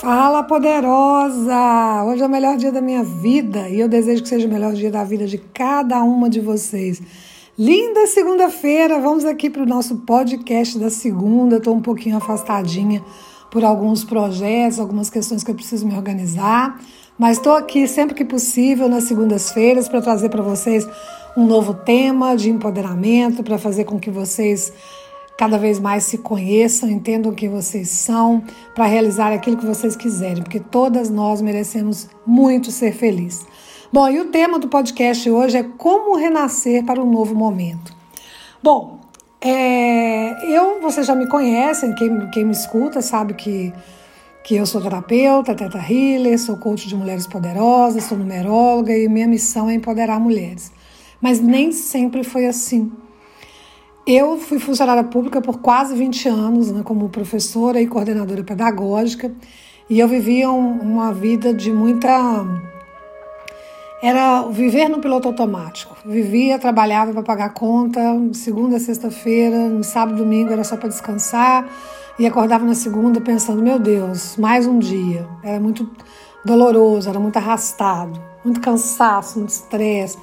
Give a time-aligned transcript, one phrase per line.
[0.00, 2.02] Fala poderosa!
[2.04, 4.72] Hoje é o melhor dia da minha vida e eu desejo que seja o melhor
[4.72, 7.00] dia da vida de cada uma de vocês.
[7.56, 11.58] Linda segunda-feira, vamos aqui para o nosso podcast da segunda.
[11.58, 13.04] Estou um pouquinho afastadinha
[13.52, 16.80] por alguns projetos, algumas questões que eu preciso me organizar,
[17.16, 20.84] mas estou aqui sempre que possível nas segundas-feiras para trazer para vocês
[21.36, 24.72] um novo tema de empoderamento, para fazer com que vocês
[25.36, 28.42] cada vez mais se conheçam, entendam quem vocês são,
[28.74, 33.44] para realizar aquilo que vocês quiserem, porque todas nós merecemos muito ser felizes.
[33.92, 37.94] Bom, e o tema do podcast hoje é como renascer para um novo momento.
[38.62, 39.00] Bom,
[39.40, 43.72] é, eu, vocês já me conhecem, quem, quem me escuta sabe que,
[44.42, 49.28] que eu sou terapeuta, teta healer, sou coach de mulheres poderosas, sou numeróloga e minha
[49.28, 50.72] missão é empoderar mulheres.
[51.20, 52.90] Mas nem sempre foi assim.
[54.06, 59.32] Eu fui funcionária pública por quase 20 anos, né, como professora e coordenadora pedagógica,
[59.88, 62.10] e eu vivia um, uma vida de muita.
[64.02, 65.96] Era viver no piloto automático.
[66.04, 68.00] Vivia, trabalhava para pagar conta,
[68.34, 71.66] segunda sexta-feira, no sábado domingo era só para descansar,
[72.18, 75.26] e acordava na segunda pensando: meu Deus, mais um dia.
[75.42, 75.90] Era muito
[76.44, 80.18] doloroso, era muito arrastado, muito cansaço, muito estresse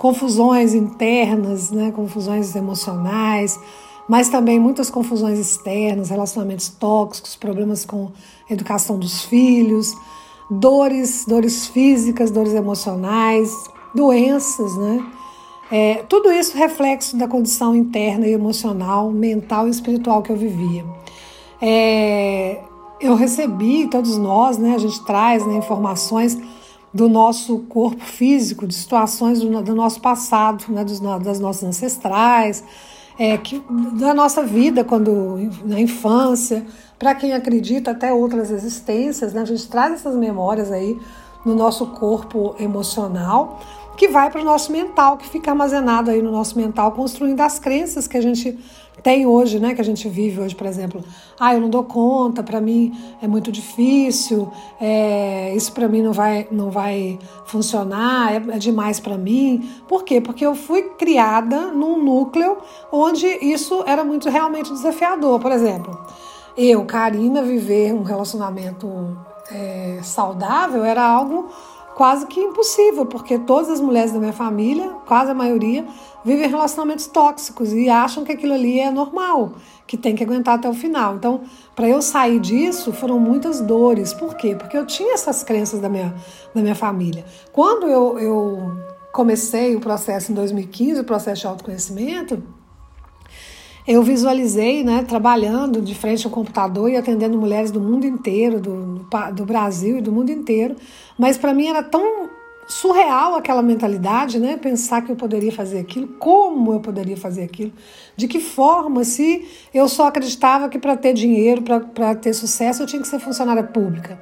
[0.00, 3.60] confusões internas, né, confusões emocionais,
[4.08, 8.10] mas também muitas confusões externas, relacionamentos tóxicos, problemas com
[8.48, 9.94] a educação dos filhos,
[10.50, 13.52] dores, dores físicas, dores emocionais,
[13.94, 15.06] doenças, né?
[15.70, 20.82] É, tudo isso reflexo da condição interna e emocional, mental e espiritual que eu vivia.
[21.60, 22.58] É,
[22.98, 26.38] eu recebi, todos nós, né, a gente traz né, informações
[26.92, 32.64] do nosso corpo físico, de situações do, do nosso passado, né, dos, das nossas ancestrais,
[33.18, 33.62] é, que,
[33.98, 36.66] da nossa vida quando na infância,
[36.98, 40.98] para quem acredita até outras existências, né, a gente traz essas memórias aí
[41.44, 43.60] no nosso corpo emocional,
[44.00, 47.58] que vai para o nosso mental, que fica armazenado aí no nosso mental, construindo as
[47.58, 48.58] crenças que a gente
[49.02, 51.04] tem hoje, né, que a gente vive hoje, por exemplo,
[51.38, 54.50] ah, eu não dou conta, para mim é muito difícil,
[54.80, 59.68] é, isso para mim não vai, não vai funcionar, é, é demais para mim.
[59.86, 60.18] Por quê?
[60.18, 62.56] Porque eu fui criada num núcleo
[62.90, 65.38] onde isso era muito realmente desafiador.
[65.38, 66.00] Por exemplo,
[66.56, 68.88] eu, Karina, viver um relacionamento
[69.52, 71.50] é, saudável era algo
[72.00, 75.86] quase que impossível, porque todas as mulheres da minha família, quase a maioria,
[76.24, 79.52] vivem relacionamentos tóxicos e acham que aquilo ali é normal,
[79.86, 81.16] que tem que aguentar até o final.
[81.16, 81.42] Então,
[81.76, 84.14] para eu sair disso, foram muitas dores.
[84.14, 84.56] Por quê?
[84.56, 86.14] Porque eu tinha essas crenças da minha,
[86.54, 87.22] da minha família.
[87.52, 88.72] Quando eu, eu
[89.12, 92.42] comecei o processo em 2015, o processo de autoconhecimento,
[93.86, 99.06] eu visualizei, né, trabalhando de frente ao computador e atendendo mulheres do mundo inteiro, do,
[99.34, 100.76] do Brasil e do mundo inteiro,
[101.18, 102.28] mas para mim era tão
[102.70, 104.56] surreal aquela mentalidade, né?
[104.56, 107.72] Pensar que eu poderia fazer aquilo, como eu poderia fazer aquilo,
[108.16, 112.86] de que forma, se eu só acreditava que para ter dinheiro, para ter sucesso, eu
[112.86, 114.20] tinha que ser funcionária pública.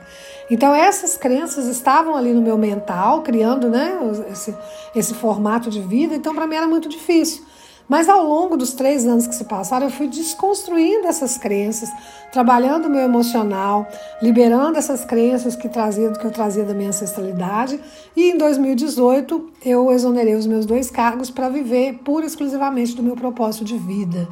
[0.50, 3.98] Então, essas crenças estavam ali no meu mental, criando né,
[4.32, 4.56] esse,
[4.96, 7.44] esse formato de vida, então para mim era muito difícil.
[7.88, 11.88] Mas ao longo dos três anos que se passaram, eu fui desconstruindo essas crenças,
[12.30, 13.88] trabalhando o meu emocional,
[14.20, 17.80] liberando essas crenças que, trazia, que eu trazia da minha ancestralidade.
[18.14, 23.02] E em 2018, eu exonerei os meus dois cargos para viver pura e exclusivamente do
[23.02, 24.28] meu propósito de vida,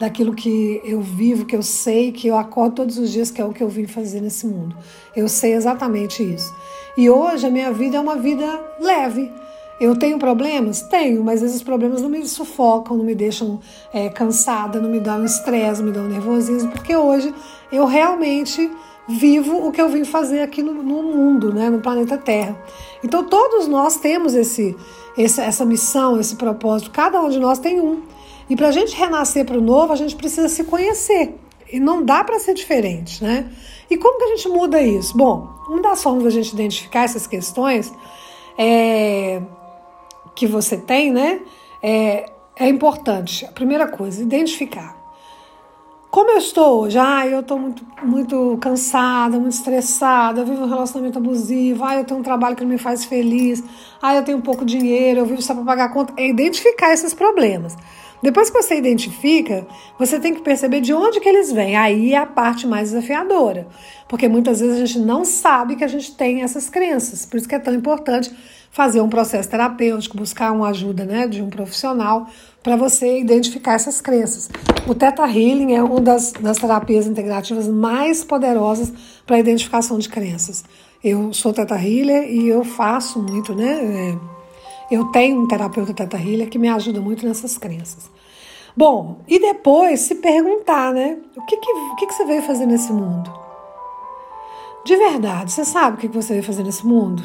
[0.00, 3.44] daquilo que eu vivo, que eu sei, que eu acordo todos os dias, que é
[3.44, 4.74] o que eu vim fazer nesse mundo.
[5.14, 6.54] Eu sei exatamente isso.
[6.96, 8.46] E hoje a minha vida é uma vida
[8.80, 9.30] leve
[9.80, 10.82] eu tenho problemas?
[10.82, 13.60] Tenho, mas esses problemas não me sufocam, não me deixam
[13.92, 17.34] é, cansada, não me dão estresse, não me dão nervosismo, porque hoje
[17.72, 18.70] eu realmente
[19.08, 22.56] vivo o que eu vim fazer aqui no, no mundo, né, no planeta Terra.
[23.02, 24.76] Então todos nós temos esse,
[25.18, 28.02] esse, essa missão, esse propósito, cada um de nós tem um.
[28.48, 31.34] E para a gente renascer para o novo, a gente precisa se conhecer.
[31.72, 33.50] E não dá para ser diferente, né?
[33.90, 35.16] E como que a gente muda isso?
[35.16, 37.92] Bom, uma das formas da gente identificar essas questões
[38.56, 39.40] é
[40.34, 41.40] que você tem, né?
[41.82, 43.44] É, é importante.
[43.44, 45.04] A primeira coisa, identificar.
[46.14, 46.96] Como eu estou hoje?
[46.96, 52.04] Ah, eu estou muito, muito cansada, muito estressada, eu vivo um relacionamento abusivo, ah, eu
[52.04, 53.64] tenho um trabalho que não me faz feliz,
[54.00, 56.14] ah, eu tenho pouco dinheiro, eu vivo só para pagar conta.
[56.16, 57.76] É identificar esses problemas.
[58.24, 59.66] Depois que você identifica,
[59.98, 61.76] você tem que perceber de onde que eles vêm.
[61.76, 63.68] Aí é a parte mais desafiadora,
[64.08, 67.26] porque muitas vezes a gente não sabe que a gente tem essas crenças.
[67.26, 68.34] Por isso que é tão importante
[68.70, 72.26] fazer um processo terapêutico, buscar uma ajuda né, de um profissional
[72.62, 74.48] para você identificar essas crenças.
[74.86, 78.90] O Theta Healing é uma das, das terapias integrativas mais poderosas
[79.26, 80.64] para a identificação de crenças.
[81.04, 84.14] Eu sou Theta Healer e eu faço muito, né?
[84.14, 84.33] É,
[84.94, 88.10] eu tenho um terapeuta Theta Healer que me ajuda muito nessas crenças.
[88.76, 91.18] Bom, e depois se perguntar, né?
[91.36, 93.32] O que, que, o que, que você veio fazer nesse mundo?
[94.84, 97.22] De verdade, você sabe o que, que você veio fazer nesse mundo?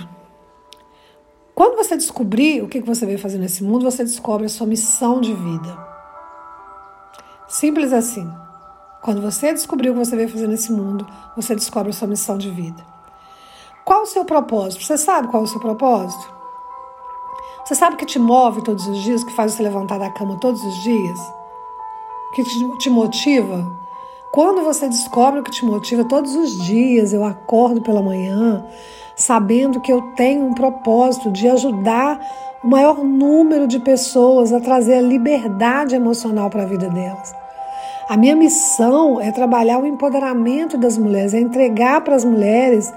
[1.56, 5.19] Quando você descobrir o que você veio fazer nesse mundo, você descobre a sua missão
[5.19, 5.77] de vida.
[7.48, 8.31] Simples assim.
[9.01, 11.06] Quando você descobrir o que você veio fazer nesse mundo,
[11.36, 12.86] você descobre a sua missão de vida.
[13.83, 14.83] Qual o seu propósito?
[14.83, 16.38] Você sabe qual é o seu propósito?
[17.69, 20.36] Você sabe o que te move todos os dias, que faz você levantar da cama
[20.38, 21.19] todos os dias?
[22.33, 22.44] Que
[22.80, 23.71] te motiva?
[24.31, 28.66] Quando você descobre o que te motiva todos os dias, eu acordo pela manhã,
[29.16, 32.19] sabendo que eu tenho um propósito de ajudar
[32.63, 37.36] o maior número de pessoas a trazer a liberdade emocional para a vida delas.
[38.10, 42.92] A minha missão é trabalhar o empoderamento das mulheres, é entregar para as mulheres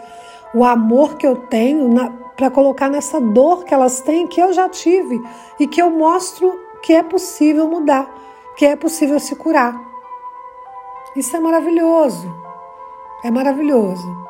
[0.54, 1.90] o amor que eu tenho
[2.36, 5.20] para colocar nessa dor que elas têm, que eu já tive
[5.58, 8.10] e que eu mostro que é possível mudar,
[8.56, 9.80] que é possível se curar.
[11.14, 12.34] Isso é maravilhoso.
[13.22, 14.22] É maravilhoso.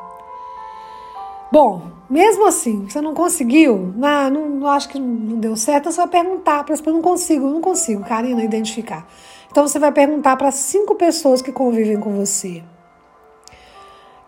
[1.51, 5.97] Bom, mesmo assim, você não conseguiu, não, não, não acho que não deu certo, você
[5.97, 9.07] vai perguntar para as pessoas, não consigo, não consigo, Karina, identificar.
[9.49, 12.63] Então você vai perguntar para cinco pessoas que convivem com você.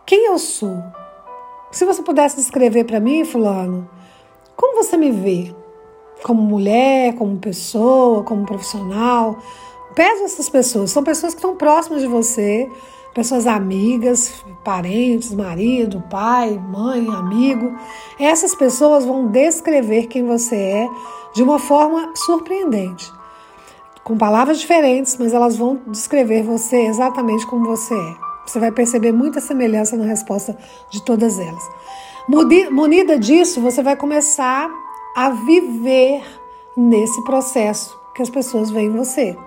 [0.06, 0.84] Quem eu sou?
[1.76, 3.90] Se você pudesse descrever para mim, fulano,
[4.56, 5.54] como você me vê?
[6.24, 9.40] Como mulher, como pessoa, como profissional?
[9.94, 12.72] Peça essas pessoas, são pessoas que estão próximas de você,
[13.14, 17.76] pessoas amigas, parentes, marido, pai, mãe, amigo.
[18.18, 20.90] Essas pessoas vão descrever quem você é
[21.34, 23.12] de uma forma surpreendente.
[24.02, 28.25] Com palavras diferentes, mas elas vão descrever você exatamente como você é.
[28.46, 30.58] Você vai perceber muita semelhança na resposta
[30.90, 31.64] de todas elas.
[32.28, 34.70] Munida disso, você vai começar
[35.16, 36.24] a viver
[36.76, 39.38] nesse processo que as pessoas veem em você.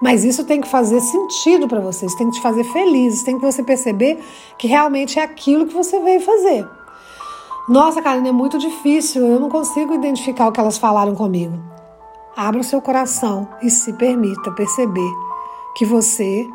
[0.00, 3.36] Mas isso tem que fazer sentido para você, isso tem que te fazer feliz, tem
[3.36, 4.18] que você perceber
[4.56, 6.66] que realmente é aquilo que você veio fazer.
[7.68, 11.58] Nossa, Karina, é muito difícil, eu não consigo identificar o que elas falaram comigo.
[12.34, 15.12] Abra o seu coração e se permita perceber
[15.76, 16.48] que você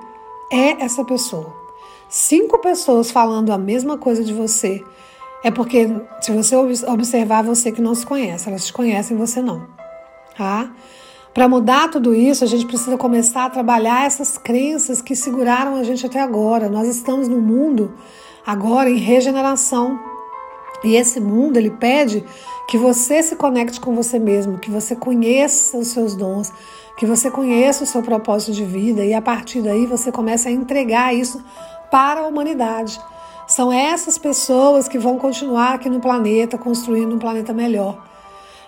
[0.51, 1.64] é essa pessoa.
[2.09, 4.83] Cinco pessoas falando a mesma coisa de você
[5.43, 5.87] é porque,
[6.21, 9.67] se você observar, você que não se conhece, elas te conhecem, você não.
[10.37, 10.71] Tá?
[11.33, 15.83] Para mudar tudo isso, a gente precisa começar a trabalhar essas crenças que seguraram a
[15.83, 16.69] gente até agora.
[16.69, 17.93] Nós estamos no mundo
[18.45, 19.99] agora em regeneração.
[20.83, 22.23] E esse mundo, ele pede
[22.67, 26.51] que você se conecte com você mesmo, que você conheça os seus dons,
[26.97, 30.51] que você conheça o seu propósito de vida e a partir daí você começa a
[30.51, 31.43] entregar isso
[31.89, 32.99] para a humanidade.
[33.47, 37.97] São essas pessoas que vão continuar aqui no planeta, construindo um planeta melhor.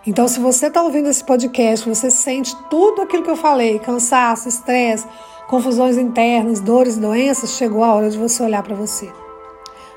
[0.05, 4.47] Então, se você está ouvindo esse podcast, você sente tudo aquilo que eu falei, cansaço,
[4.47, 5.05] estresse,
[5.47, 9.11] confusões internas, dores, doenças, chegou a hora de você olhar para você.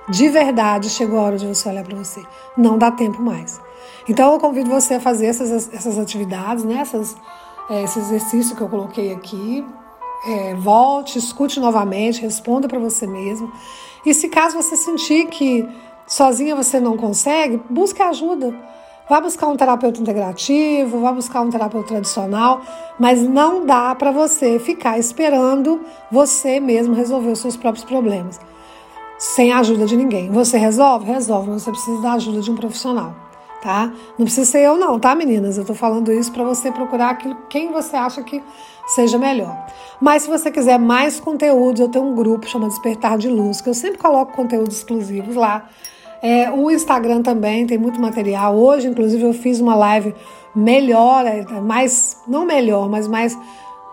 [0.09, 2.23] De verdade, chegou a hora de você olhar para você.
[2.57, 3.61] Não dá tempo mais.
[4.09, 6.79] Então, eu convido você a fazer essas, essas atividades, né?
[6.81, 7.17] Essas,
[7.69, 9.65] é, esse exercício que eu coloquei aqui.
[10.27, 13.51] É, volte, escute novamente, responda para você mesmo.
[14.05, 15.67] E se caso você sentir que
[16.07, 18.55] sozinha você não consegue, busque ajuda.
[19.09, 22.61] Vá buscar um terapeuta integrativo, vá buscar um terapeuta tradicional,
[22.97, 25.81] mas não dá para você ficar esperando
[26.13, 28.41] você mesmo resolver os seus próprios problemas,
[29.19, 30.31] sem a ajuda de ninguém.
[30.31, 31.07] Você resolve?
[31.07, 33.13] Resolve, mas você precisa da ajuda de um profissional,
[33.63, 33.93] tá?
[34.19, 35.59] Não precisa ser eu não, tá, meninas?
[35.59, 38.43] Eu tô falando isso para você procurar aquilo, quem você acha que
[38.89, 39.57] seja melhor.
[40.01, 43.69] Mas se você quiser mais conteúdos, eu tenho um grupo chamado Despertar de Luz, que
[43.69, 45.69] eu sempre coloco conteúdos exclusivos lá
[46.23, 48.55] é, o Instagram também tem muito material.
[48.57, 50.15] Hoje, inclusive, eu fiz uma live
[50.55, 53.39] melhor, é, mais, não melhor, mas mais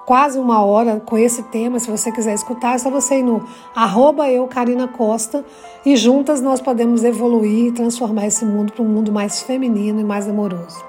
[0.07, 1.79] quase uma hora com esse tema.
[1.79, 3.43] Se você quiser escutar, é só você ir no
[3.75, 5.43] arroba eu, Karina Costa,
[5.85, 10.05] e juntas nós podemos evoluir e transformar esse mundo para um mundo mais feminino e
[10.05, 10.81] mais amoroso.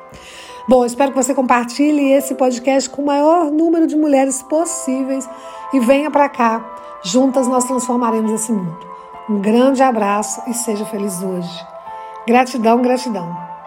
[0.68, 5.28] Bom, espero que você compartilhe esse podcast com o maior número de mulheres possíveis
[5.72, 6.64] e venha para cá.
[7.02, 8.86] Juntas nós transformaremos esse mundo.
[9.28, 11.66] Um grande abraço e seja feliz hoje.
[12.24, 13.57] Gratidão, gratidão.